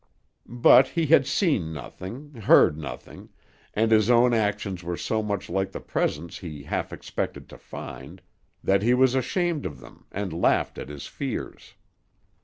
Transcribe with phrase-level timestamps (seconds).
[0.47, 3.29] But he had seen nothing, heard nothing,
[3.75, 8.19] and his own actions were so much like the presence he half expected to find,
[8.63, 11.75] that he was ashamed of them, and laughed at his fears.